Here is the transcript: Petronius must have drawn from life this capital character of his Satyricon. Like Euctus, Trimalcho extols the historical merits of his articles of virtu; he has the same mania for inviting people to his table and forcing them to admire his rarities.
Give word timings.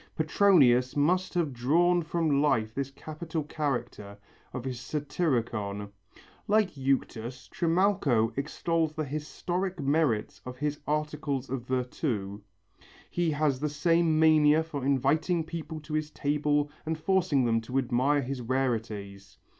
Petronius 0.17 0.95
must 0.95 1.35
have 1.35 1.53
drawn 1.53 2.01
from 2.01 2.41
life 2.41 2.73
this 2.73 2.89
capital 2.89 3.43
character 3.43 4.17
of 4.51 4.65
his 4.65 4.79
Satyricon. 4.79 5.91
Like 6.47 6.71
Euctus, 6.75 7.47
Trimalcho 7.49 8.35
extols 8.35 8.93
the 8.93 9.05
historical 9.05 9.85
merits 9.85 10.41
of 10.43 10.57
his 10.57 10.79
articles 10.87 11.51
of 11.51 11.67
virtu; 11.67 12.41
he 13.11 13.29
has 13.29 13.59
the 13.59 13.69
same 13.69 14.17
mania 14.19 14.63
for 14.63 14.83
inviting 14.83 15.43
people 15.43 15.79
to 15.81 15.93
his 15.93 16.09
table 16.09 16.71
and 16.83 16.97
forcing 16.97 17.45
them 17.45 17.61
to 17.61 17.77
admire 17.77 18.23
his 18.23 18.41
rarities. 18.41 19.37